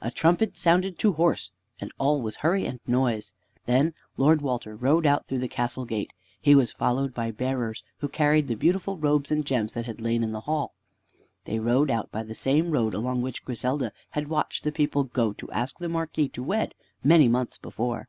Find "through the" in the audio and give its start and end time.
5.26-5.46